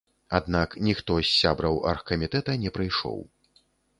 [0.37, 3.23] Аднак ніхто з сябраў аргкамітэта не прыйшоў.